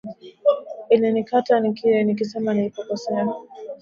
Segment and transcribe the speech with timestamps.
[0.93, 3.25] Ikinitaka nikiri nikisema nilipokosea